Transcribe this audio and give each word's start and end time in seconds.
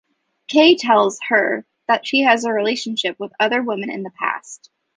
Cay 0.47 0.77
tells 0.77 1.19
her 1.29 1.63
that 1.87 2.07
he 2.07 2.21
has 2.23 2.43
relationships 2.43 3.19
with 3.19 3.33
other 3.39 3.61
women 3.61 3.91
in 3.91 4.01
the 4.01 4.09
past. 4.09 4.71